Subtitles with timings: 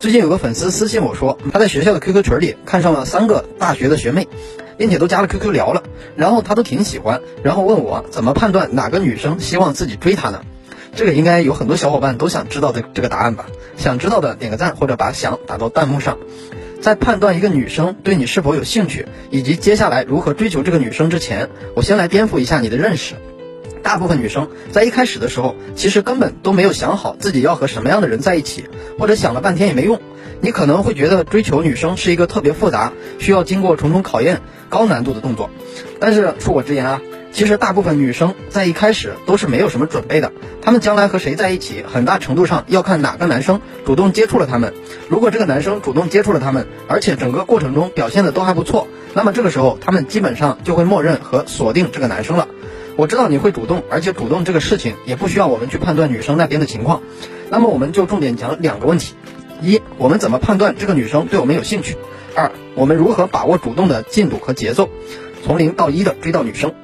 [0.00, 4.28] 最近有个粉丝私信我说，他在学校的 QQ 群里看上了三个大学的学妹，
[4.76, 5.82] 并且都加了 QQ 聊了，
[6.14, 10.42] 然后他都挺喜欢，然后问我怎么判断哪个女生希望自己追她呢？
[10.94, 13.46] 这个应该有很多小伙伴都想知道的这个答案吧？
[13.76, 16.16] 想知道的点个赞或者把想打到弹幕上。
[16.80, 23.16] 在判断一个女生对你是否有兴趣，以及接下来如何追求这个女生之前，我先来颠覆一下你的认识。
[23.82, 28.64] 大部分女生在一开始的时候，其实根本都没有想好自己要和什么样的人在一起，
[28.98, 30.00] 或者想了半天也没用。
[30.40, 35.50] 你可能会觉得追求女生是一个特别复杂、需要经过重重考验、高难度的动作。
[35.98, 37.00] 但是恕我直言啊，
[37.32, 40.30] 其实大部分女生在一开始都是没有什么准备的。
[40.62, 44.74] 她们将来和谁在一起，很大程度上要看哪个男生主动接触了她们。
[45.08, 52.46] 如果这个男生主动接触了她们，而且整个过程中表现的都还不错，那么这个时候她们基本上就会默认和锁定这个男生了。
[52.98, 57.00] 我知道你会主动，而且主动这个事情也不需要我们去判断女生那边的情况。
[57.48, 59.14] 那么我们就重点讲两个问题：
[59.62, 61.94] 一，我们怎么判断这个女生对我们有兴趣；
[62.34, 64.88] 二，我们如何把握主动的进度和节奏，
[65.44, 66.74] 从零到一的追到女生。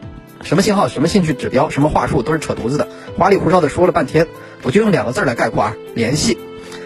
[0.44, 2.86] 什么信号、什么兴趣指标、什么话术都是扯犊子的，
[3.18, 4.28] 花里胡哨的说了半天，
[4.62, 6.38] 我就用两个字来概括啊：联系。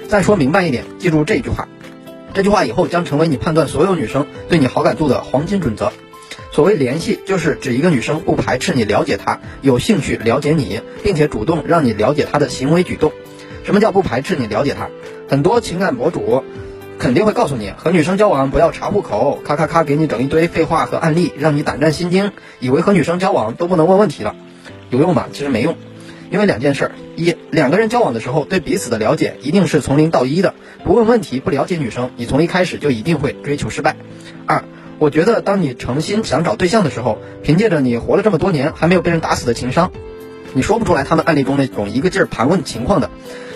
[0.08, 1.68] 再说明白一点，记住这句话，
[2.32, 5.92] 这句话以后将成为你判断所有女生对你好感度的黄金准则。
[6.58, 13.12] 所谓联系，就是指一个女生不排斥你了解她，有兴趣了解你，并且主动让你了解她的行为举动。
[13.62, 14.88] 什么叫不排斥你了解她？
[15.28, 16.42] 很多情感博主
[16.98, 24.34] 肯定会告诉你，和女生交往不要查户口，咔咔咔给你整一堆废话和案例，让你胆战心惊，以为和女生交往都不能问问题了。
[24.90, 25.26] 有用吗？
[25.32, 25.76] 其实没用，
[26.32, 33.94] 因为两件事：一，两个人交往的时候对彼此的了解一定是从零到一的，不问问题，不了解女生，你从一开始就一定会追求失败。
[34.44, 34.64] 二。
[34.98, 39.92] 我觉得，当你诚心想找对象的时候，凭借着你活了这么多年还没有被人打死的情商，
[40.54, 43.08] 你说不出来他们案例中那种一个劲儿盘问情况的。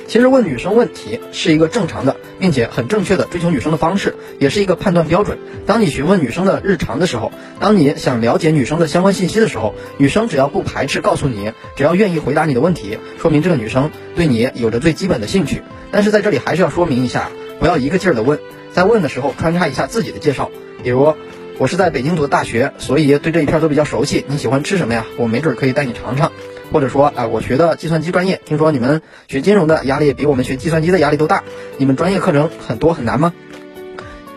[0.07, 5.39] 其实问女生问题是一个正常的，并且很正确的追求女生的方式，也是一个判断标准。
[5.65, 15.63] 当你询问女生的日常的时候，当你想了解女生的相关信息的时候，女生只要不排斥告诉你，只要愿意回答你的问题，说明这个女生对你有着最基本的兴趣。
[15.91, 18.39] 但是在这里还是要说明一下，不要一个劲儿的问，
[18.73, 20.51] 在问的时候穿插一下自己的介绍，
[20.83, 21.15] 比如。
[21.59, 24.25] 我是在北京读的大学，所以对这一片都比较熟悉。
[24.27, 25.05] 你喜欢吃什么呀？
[25.19, 26.33] 我没准可以带你尝尝。
[26.73, 31.45] 或者说，啊，我学的计算机专业，听说你们学金融的压力比我们学计算机的压力都大。
[31.77, 33.35] 你们专业课程很多很难吗？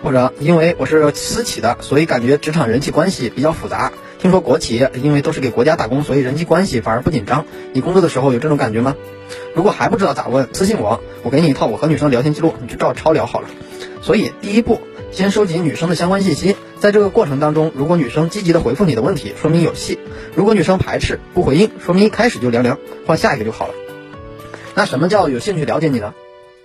[0.04, 3.94] 或者，因为我是私企的，所以感觉职场人际关系比较复杂。
[4.20, 7.46] 听说国企因为都是给国家打工，所以人际关系反而不紧张。
[7.74, 8.96] 你工作的时候有这种感觉吗？
[9.56, 13.48] 如果还不知道咋问，私信我，我给你一套我和女生聊天记录，你去照抄聊好了。
[14.06, 14.80] 所以第一步。
[15.12, 19.98] 先收集女生的相关信息，在这个过程当中，如果女生积极的回复你的问题，说明有戏；
[20.36, 22.78] 如果女生排斥不回应，说明一开始就凉凉，
[23.08, 23.74] 换下一个就好了。
[24.76, 26.14] 那什么叫有兴趣了解你呢？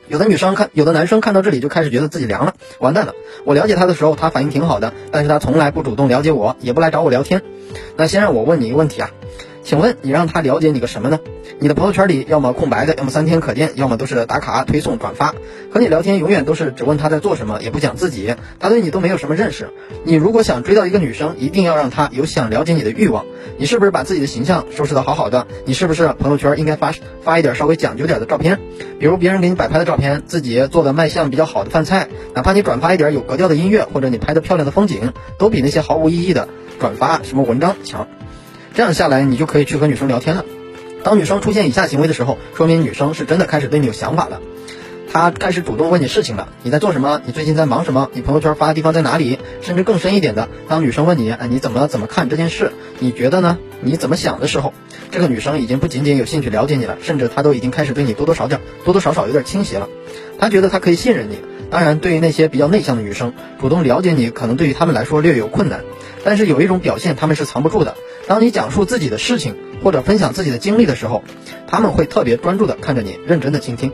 [0.09, 3.15] 有的女生看，有的男生看到这里就开始觉得自己凉了，完蛋了。
[3.45, 7.43] 我了解他的时候，他反应挺好的，但是他从来不主动了解我，也不来找我聊天。
[7.97, 9.11] 那先让我问你一个问题啊。
[9.63, 11.21] 请问你让他了解你个什么呢？
[11.59, 15.35] 你的朋友圈里要么空白的，要么三天可见，要么都是打卡、推送、转发。
[15.71, 18.35] 和你聊天永远都是只问他在做什么，也不讲自己。
[18.59, 19.69] 他对你都没有什么认识。
[20.05, 23.27] 你如果想追到一个女生，一定要让她有想了解你的欲望。
[23.59, 25.47] 你是不是把自己的形象收拾得好好的？
[25.67, 28.59] 你是不是朋友圈应该发发一点稍微讲究点的照片？
[28.99, 38.09] 比如别人给你摆拍的照片，自己做的卖相比较好的饭菜，哪怕你转发一点有格调的音乐，或者你拍的漂亮的风景，都比那些毫无意义的转发什么文章强。
[38.75, 40.45] 这样下来，你就可以去和女生聊天了。
[41.03, 44.41] 当女生出现以下行为的时候，说明女生是真的开始对你有想法了。
[45.13, 47.21] 她开始主动问你事情了，你在做什么？
[47.27, 48.09] 你最近在忙什么？
[48.13, 49.41] 你朋友圈发的地方在哪里？
[49.61, 52.71] 甚至更深一点的，当女生问你，哎，你怎么怎么看这件事？
[53.01, 53.59] 你觉得呢？
[53.81, 54.73] 你怎么想的时候，
[55.11, 59.89] 这个女生已经不仅仅有兴趣了解你了，甚至她都已经开始对你多多少点、多多少少有点倾斜了。
[60.39, 61.41] 她觉得她可以信任你。
[61.71, 65.81] 当然，对于那些比较内向的女生，主动了解你，可能对于她们来说略有困难。
[66.23, 67.97] 但是有一种表现，她们是藏不住的。
[68.31, 71.25] 当你讲述自己的事情或者分享自己的经历的时候，
[71.67, 73.91] 他们会特别专注的看着你，认真的倾听。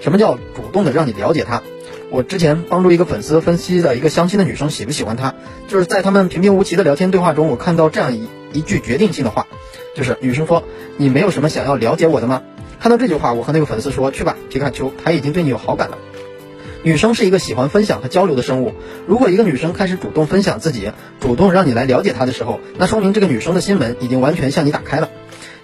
[0.00, 1.62] 什么叫主动的让你了解他？
[2.10, 5.36] 我之前帮助一个粉丝分析的一个相亲的女生喜不喜欢他，
[5.68, 9.46] 就是在他们平平无奇的聊天对话中，我看到这样一一句决定性的话，
[9.94, 10.64] 就是女生说
[10.98, 12.42] ：“你没有什么想要了解我的吗？”
[12.82, 15.98] 看到这句话，我和那个粉丝说：“去吧，皮卡丘，他已经对你有好感了。”
[16.86, 18.72] 女生是一个喜欢分享和交流的生物。
[19.08, 25.08] 如果一个女生开始主动分享自己，主动让你来了解她的时候，那说明这个女生的心门已经完全向你打开了。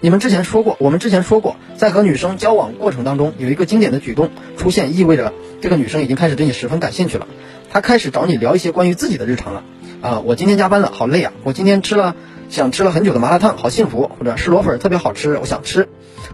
[0.01, 7.29] 你们之前说过，我们之前说过，在和女生交往过程当中，有一个经典的举动出现，意味着这个女生已经开始对你十分感兴趣了。
[7.71, 9.63] 她开始找你聊一些关于自己的日常了。
[10.01, 11.33] 啊，我今天加班了，好累啊！
[11.45, 12.17] 我今天吃了
[12.49, 14.11] 想吃了很久的麻辣烫，好幸福。
[14.19, 15.89] 或者是螺粉特别好吃，我想吃。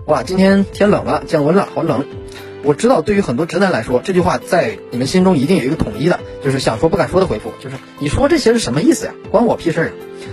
[0.07, 2.07] 哇，今天天冷了，降温了，好冷。
[2.65, 9.15] 我知道对于很多直男来说，这句话在你们心中一定有一个统一的，就是想说不敢说的回复，就是你说这些是什么意思呀？
[9.31, 9.91] 关我屁事啊！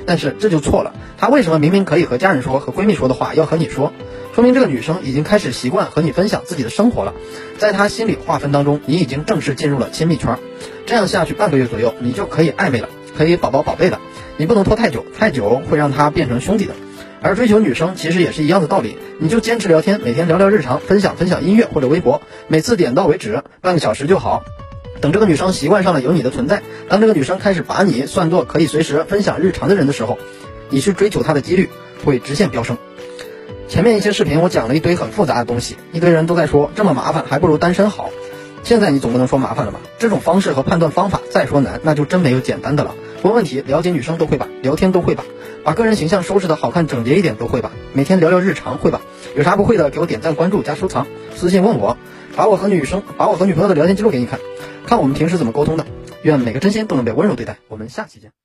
[0.08, 3.94] 但是这就错了，他为什么明明可以和家人说、和闺蜜说的话，要和你说？
[4.34, 7.14] 说明这个女生已经开始习惯和你分享自己的生活了，
[7.58, 10.38] 在她心里划分当中，你已经正式进入了亲密圈。
[10.86, 14.00] 这样下去半个月左右，你就可以暧昧了，可以宝宝宝贝了。
[14.38, 16.74] 你不能拖太久，太久会让他变成兄弟的。
[17.26, 24.44] 而追求女生其实也是一样的道理，你就坚持聊天，每天聊聊日常，分享分享音乐或者微博，每次点到为止，半个小时就好。
[25.02, 30.20] 等这个女生习惯上了有你的存在，当这个女生开始把你算作可以随时分享日常的人的时候，
[30.70, 31.72] 你去追求她的几率
[32.06, 32.78] 会直线飙升。
[33.68, 38.12] 前面一些视频我讲了一堆很复杂的东西，一堆人都在说这么麻烦，还不如单身好。
[38.62, 39.80] 现在你总不能说麻烦了吧？
[39.98, 42.94] 这种方式和判断方法再说难，那就真没有简单的了。
[43.24, 45.24] 问问题，了解女生都会吧，聊天都会吧，
[45.66, 49.02] 把个人形象收拾的好看整洁一点都会吧，每天聊聊日常会吧？
[49.36, 51.98] 有啥不会的，给我点赞、关注、加收藏，私信问我，
[52.36, 54.40] 把我和女生、把我和女朋友的聊天记录给你看，
[54.86, 55.88] 看我们平时怎么沟通的。
[56.22, 57.58] 愿每个真心都能被温柔对待。
[57.68, 58.45] 我们下期见。